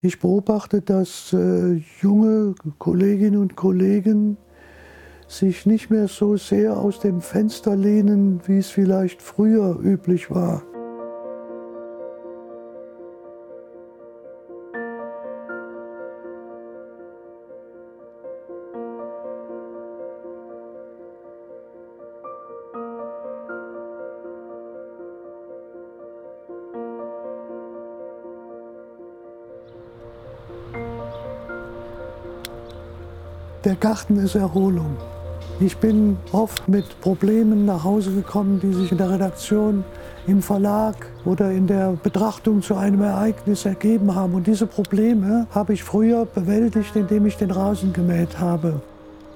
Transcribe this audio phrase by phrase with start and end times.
[0.00, 4.36] Ich beobachte, dass äh, junge Kolleginnen und Kollegen
[5.26, 10.62] sich nicht mehr so sehr aus dem Fenster lehnen, wie es vielleicht früher üblich war.
[33.64, 34.96] Der Garten ist Erholung.
[35.58, 39.84] Ich bin oft mit Problemen nach Hause gekommen, die sich in der Redaktion,
[40.28, 40.94] im Verlag
[41.24, 44.34] oder in der Betrachtung zu einem Ereignis ergeben haben.
[44.34, 48.80] Und diese Probleme habe ich früher bewältigt, indem ich den Rasen gemäht habe.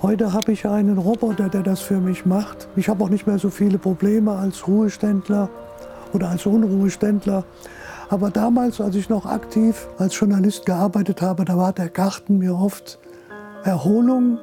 [0.00, 2.68] Heute habe ich einen Roboter, der das für mich macht.
[2.76, 5.48] Ich habe auch nicht mehr so viele Probleme als Ruheständler
[6.12, 7.42] oder als Unruheständler.
[8.10, 12.54] Aber damals, als ich noch aktiv als Journalist gearbeitet habe, da war der Garten mir
[12.54, 13.00] oft
[13.64, 14.38] Erholung,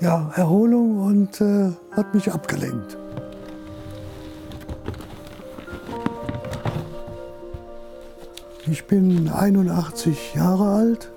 [0.00, 2.98] ja, Erholung und äh, hat mich abgelenkt.
[8.66, 11.12] Ich bin 81 Jahre alt,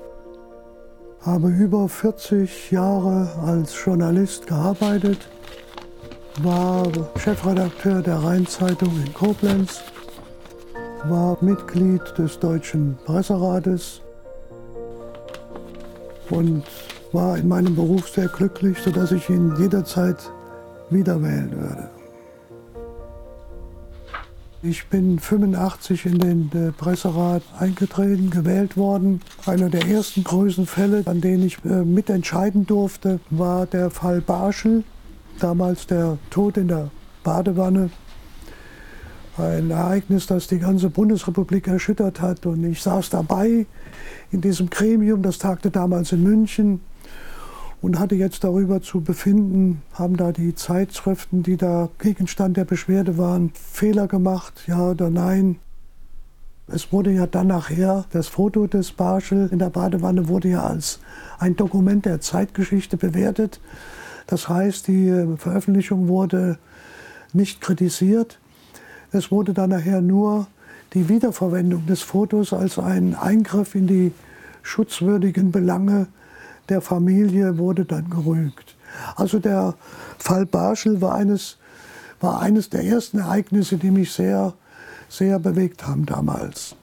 [1.22, 5.18] habe über 40 Jahre als Journalist gearbeitet,
[6.44, 9.82] war Chefredakteur der Rheinzeitung in Koblenz,
[11.06, 14.02] war Mitglied des Deutschen Presserates
[16.30, 16.64] und
[17.12, 20.32] war in meinem Beruf sehr glücklich, sodass ich ihn jederzeit
[20.90, 21.90] wieder wählen würde.
[24.62, 29.22] Ich bin 85 in den äh, Presserat eingetreten, gewählt worden.
[29.46, 34.84] Einer der ersten größten Fälle, an denen ich äh, mitentscheiden durfte, war der Fall Barschel.
[35.40, 36.90] Damals der Tod in der
[37.24, 37.90] Badewanne.
[39.38, 42.46] Ein Ereignis, das die ganze Bundesrepublik erschüttert hat.
[42.46, 43.66] Und ich saß dabei
[44.30, 46.82] in diesem Gremium, das tagte damals in München
[47.82, 53.18] und hatte jetzt darüber zu befinden, haben da die Zeitschriften, die da Gegenstand der Beschwerde
[53.18, 55.58] waren, Fehler gemacht, ja oder nein.
[56.68, 61.00] Es wurde ja dann nachher, das Foto des Barschel in der Badewanne wurde ja als
[61.40, 63.60] ein Dokument der Zeitgeschichte bewertet.
[64.28, 66.60] Das heißt, die Veröffentlichung wurde
[67.34, 68.40] nicht kritisiert.
[69.12, 70.48] Es wurde dann nachher nur
[70.94, 74.12] die Wiederverwendung des Fotos als ein Eingriff in die
[74.62, 76.08] schutzwürdigen Belange
[76.70, 78.76] der Familie wurde dann gerügt.
[79.16, 79.76] Also der
[80.18, 81.58] Fall Barschel war eines,
[82.20, 84.54] war eines der ersten Ereignisse, die mich sehr,
[85.08, 86.76] sehr bewegt haben damals.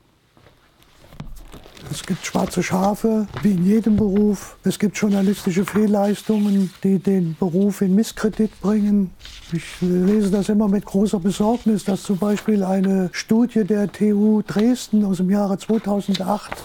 [1.90, 4.56] Es gibt schwarze Schafe, wie in jedem Beruf.
[4.64, 9.12] Es gibt journalistische Fehlleistungen, die den Beruf in Misskredit bringen.
[9.52, 15.04] Ich lese das immer mit großer Besorgnis, dass zum Beispiel eine Studie der TU Dresden
[15.04, 16.64] aus dem Jahre 2008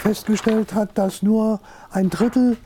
[0.00, 1.60] festgestellt hat, dass nur
[1.90, 2.56] ein Drittel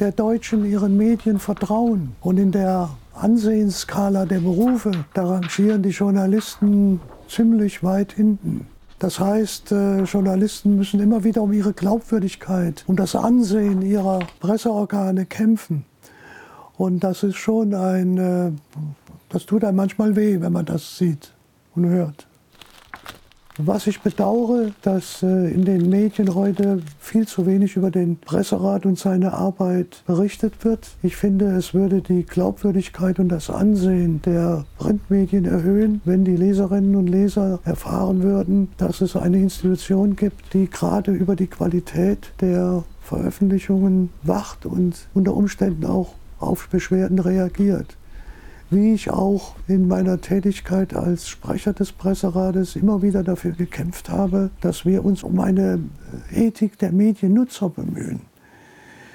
[0.00, 2.12] der Deutschen ihren Medien vertrauen.
[2.20, 8.66] Und in der Ansehensskala der Berufe, da rangieren die Journalisten ziemlich weit hinten.
[8.98, 15.26] Das heißt, äh, Journalisten müssen immer wieder um ihre Glaubwürdigkeit und das Ansehen ihrer Presseorgane
[15.26, 15.84] kämpfen.
[16.76, 18.52] Und das ist schon ein, äh,
[19.28, 21.32] das tut einem manchmal weh, wenn man das sieht
[21.74, 22.27] und hört.
[23.60, 28.86] Was ich bedauere, dass äh, in den Medien heute viel zu wenig über den Presserat
[28.86, 30.90] und seine Arbeit berichtet wird.
[31.02, 36.94] Ich finde, es würde die Glaubwürdigkeit und das Ansehen der Printmedien erhöhen, wenn die Leserinnen
[36.94, 42.84] und Leser erfahren würden, dass es eine Institution gibt, die gerade über die Qualität der
[43.02, 47.96] Veröffentlichungen wacht und unter Umständen auch auf Beschwerden reagiert
[48.70, 54.50] wie ich auch in meiner Tätigkeit als Sprecher des Presserates immer wieder dafür gekämpft habe,
[54.60, 55.80] dass wir uns um eine
[56.32, 58.20] Ethik der Mediennutzer bemühen.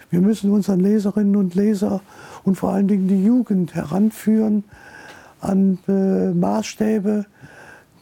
[0.10, 2.02] Wir müssen unseren Leserinnen und Leser
[2.44, 4.64] und vor allen Dingen die Jugend heranführen
[5.40, 7.26] an äh, Maßstäbe,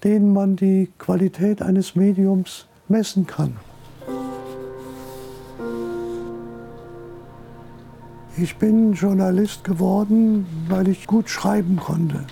[0.04, 3.56] denen man die Qualität eines Mediums messen kann.
[8.42, 12.26] Ich bin Journalist geworden, weil ich gut schreiben konnte.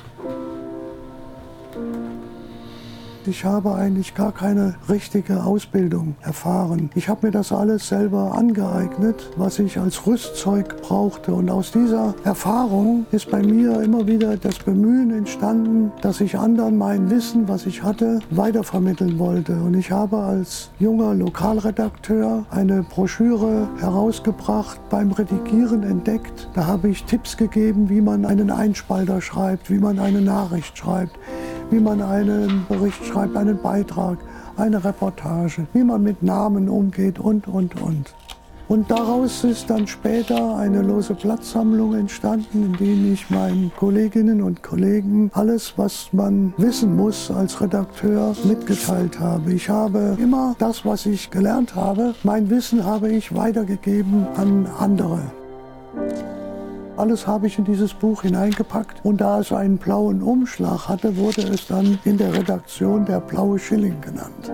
[3.30, 6.90] Ich habe eigentlich gar keine richtige Ausbildung erfahren.
[6.96, 11.36] Ich habe mir das alles selber angeeignet, was ich als Rüstzeug brauchte.
[11.36, 16.80] Und aus dieser Erfahrung ist bei mir immer wieder das Bemühen entstanden, dass ich anderen
[16.80, 19.54] mein Wissen, was ich hatte, weitervermitteln wollte.
[19.62, 26.50] Und ich habe als junger Lokalredakteur eine Broschüre herausgebracht, beim Redigieren entdeckt.
[26.56, 31.16] Da habe ich Tipps gegeben, wie man einen Einspalter schreibt, wie man eine Nachricht schreibt
[31.69, 34.18] wie man einen Bericht schreibt, einen Beitrag,
[34.57, 38.13] eine Reportage, wie man mit Namen umgeht und, und, und.
[38.69, 44.62] Und daraus ist dann später eine lose Platzsammlung entstanden, in der ich meinen Kolleginnen und
[44.62, 49.54] Kollegen alles, was man wissen muss als Redakteur, mitgeteilt habe.
[49.54, 55.19] Ich habe immer das, was ich gelernt habe, mein Wissen habe ich weitergegeben an andere.
[57.00, 61.44] Alles habe ich in dieses Buch hineingepackt und da es einen blauen Umschlag hatte, wurde
[61.44, 64.51] es dann in der Redaktion der blaue Schilling genannt.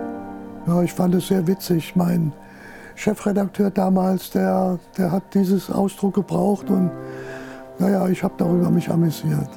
[0.64, 1.96] Ja, ich fand es sehr witzig.
[1.96, 2.32] Mein
[2.94, 6.92] Chefredakteur damals, der, der hat dieses Ausdruck gebraucht und
[7.80, 9.50] naja, ich habe darüber mich amüsiert.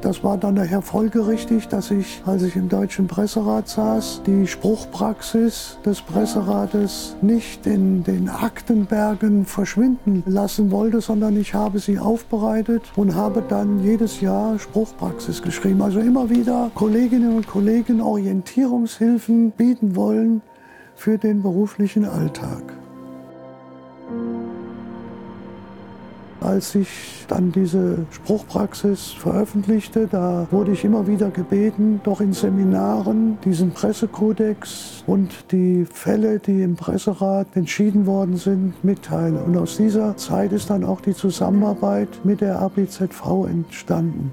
[0.00, 5.78] Das war dann daher folgerichtig, dass ich, als ich im Deutschen Presserat saß, die Spruchpraxis
[5.84, 13.16] des Presserates nicht in den Aktenbergen verschwinden lassen wollte, sondern ich habe sie aufbereitet und
[13.16, 15.82] habe dann jedes Jahr Spruchpraxis geschrieben.
[15.82, 20.42] Also immer wieder Kolleginnen und Kollegen Orientierungshilfen bieten wollen,
[20.98, 22.77] für den beruflichen Alltag.
[26.48, 33.36] Als ich dann diese Spruchpraxis veröffentlichte, da wurde ich immer wieder gebeten, doch in Seminaren
[33.44, 39.36] diesen Pressekodex und die Fälle, die im Presserat entschieden worden sind, mitteilen.
[39.36, 44.32] Und aus dieser Zeit ist dann auch die Zusammenarbeit mit der ABZV entstanden.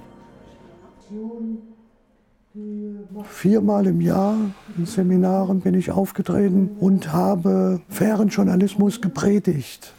[3.25, 4.37] Viermal im Jahr
[4.77, 9.93] in Seminaren bin ich aufgetreten und habe fairen Journalismus gepredigt.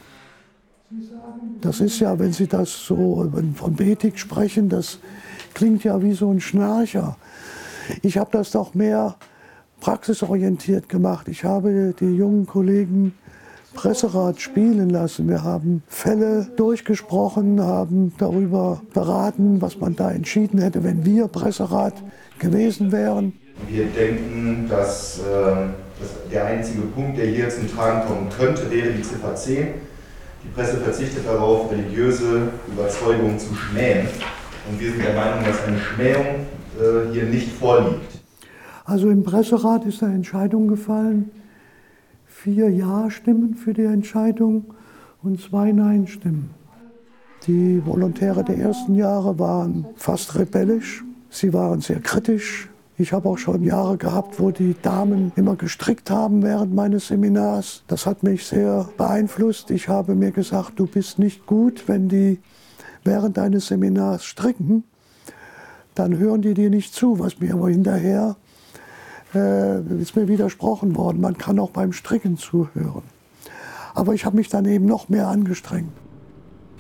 [1.61, 4.99] Das ist ja, wenn Sie das so von Bethik sprechen, das
[5.55, 7.17] klingt ja wie so ein Schnarcher.
[8.03, 9.17] Ich habe das doch mehr
[9.81, 11.29] praxisorientiert gemacht.
[11.29, 13.15] Ich habe die jungen Kollegen
[13.75, 15.29] Presserat spielen lassen.
[15.29, 21.95] Wir haben Fälle durchgesprochen, haben darüber beraten, was man da entschieden hätte, wenn wir Presserat
[22.39, 23.35] gewesen wären.
[23.69, 28.93] Wir denken, dass, äh, dass der einzige Punkt, der hier zum Tragen kommen könnte, wäre
[28.93, 29.69] die Ziffer 10.
[30.47, 34.07] Die Presse verzichtet darauf, religiöse Überzeugungen zu schmähen.
[34.71, 36.47] Und wir sind der Meinung, dass eine Schmähung
[36.81, 38.21] äh, hier nicht vorliegt.
[38.85, 41.31] Also im Presserat ist eine Entscheidung gefallen.
[42.27, 44.75] Vier Ja-Stimmen für die Entscheidung
[45.23, 46.51] und zwei Nein-Stimmen.
[47.47, 51.05] Die Volontäre der ersten Jahre waren fast rebellisch
[51.37, 52.71] Sie waren sehr kritisch.
[52.99, 57.83] Ich habe auch schon Jahre gehabt, wo die Damen immer gestrickt haben während meines Seminars.
[57.89, 59.71] Das hat mich sehr beeinflusst.
[59.71, 62.41] Ich habe mir gesagt, du bist nicht gut, wenn die
[63.05, 64.85] während deines Seminars stricken.
[65.95, 68.37] Dann hören die dir nicht zu, was mir aber hinterher
[69.35, 71.21] äh, ist mir widersprochen worden.
[71.21, 73.03] Man kann auch beim Stricken zuhören.
[73.95, 75.93] Aber ich habe mich dann eben noch mehr angestrengt.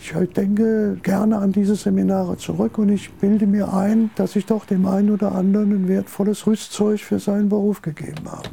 [0.08, 4.64] Ich denke gerne an diese Seminare zurück und ich bilde mir ein, dass ich doch
[4.64, 8.48] dem einen oder anderen ein wertvolles Rüstzeug für seinen Beruf gegeben habe.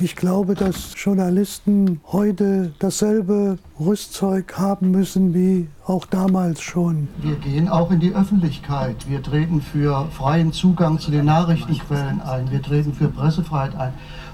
[0.00, 7.06] Ich glaube, dass Journalisten heute dasselbe Rüstzeug haben müssen wie auch damals schon.
[7.18, 9.08] Wir gehen auch in die Öffentlichkeit.
[9.08, 12.50] Wir treten für freien Zugang zu den Nachrichtenquellen ein.
[12.50, 13.92] Wir treten für Pressefreiheit ein.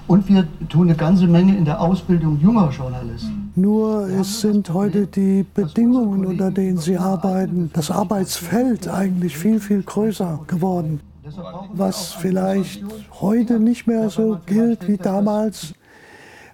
[0.09, 3.51] Und wir tun eine ganze Menge in der Ausbildung junger Journalisten.
[3.53, 9.83] Nur es sind heute die Bedingungen, unter denen sie arbeiten, das Arbeitsfeld eigentlich viel, viel
[9.83, 11.01] größer geworden.
[11.73, 12.83] Was vielleicht
[13.21, 15.75] heute nicht mehr so gilt wie damals.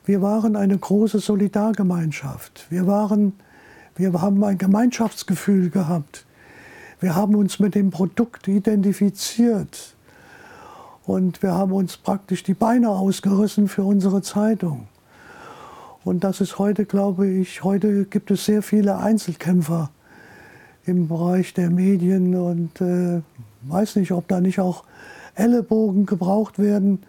[0.04, 2.66] Wir waren eine große Solidargemeinschaft.
[2.70, 3.32] Wir, waren,
[3.96, 6.26] wir haben ein Gemeinschaftsgefühl gehabt.
[7.00, 9.95] Wir haben uns mit dem Produkt identifiziert.
[11.06, 14.88] Und wir haben uns praktisch die Beine ausgerissen für unsere Zeitung.
[16.04, 19.90] Und das ist heute, glaube ich, heute gibt es sehr viele Einzelkämpfer
[20.86, 23.22] im Bereich der Medien und äh,
[23.64, 24.84] weiß nicht, ob da nicht auch
[25.34, 27.00] Ellenbogen gebraucht werden,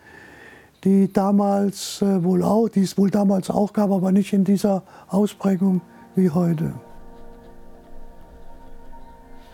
[0.85, 4.83] die damals äh, wohl auch, die es wohl damals auch gab, aber nicht in dieser
[5.09, 5.83] Ausprägung
[6.15, 6.75] wie heute.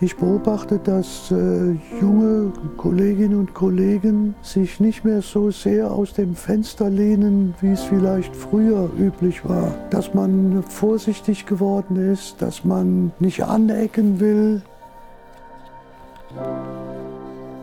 [0.02, 6.34] Ich beobachte, dass äh, junge Kolleginnen und Kollegen sich nicht mehr so sehr aus dem
[6.34, 9.72] Fenster lehnen, wie es vielleicht früher üblich war.
[9.90, 14.62] Dass man vorsichtig geworden ist, dass man nicht anecken will.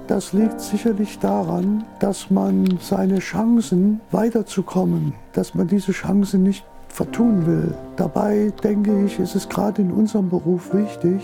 [0.08, 7.46] Das liegt sicherlich daran, dass man seine Chancen weiterzukommen, dass man diese Chancen nicht vertun
[7.46, 7.75] will.
[7.98, 11.22] Dabei denke ich, ist es gerade in unserem Beruf wichtig,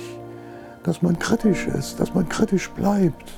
[0.86, 3.34] dass man kritisch ist, dass man kritisch bleibt.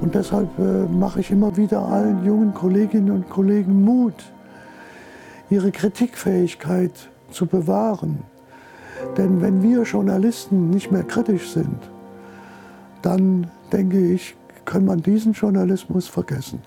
[0.00, 4.14] Und deshalb äh, mache ich immer wieder allen jungen Kolleginnen und Kollegen Mut,
[5.50, 8.18] ihre Kritikfähigkeit zu bewahren.
[9.16, 11.78] Denn wenn wir Journalisten nicht mehr kritisch sind,
[13.02, 14.34] dann denke ich,
[14.64, 16.60] kann man diesen Journalismus vergessen.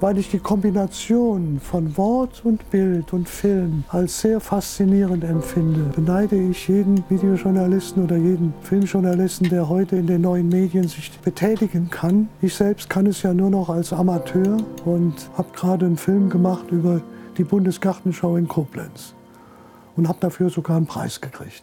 [0.00, 6.36] Weil ich die Kombination von Wort und Bild und Film als sehr faszinierend empfinde, beneide
[6.36, 12.28] ich jeden Videojournalisten oder jeden Filmjournalisten, der heute in den neuen Medien sich betätigen kann.
[12.40, 16.70] Ich selbst kann es ja nur noch als Amateur und habe gerade einen Film gemacht
[16.70, 17.00] über
[17.36, 19.14] die Bundesgartenschau in Koblenz
[19.96, 21.62] und habe dafür sogar einen Preis gekriegt.